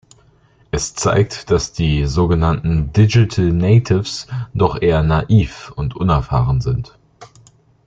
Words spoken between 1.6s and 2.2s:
die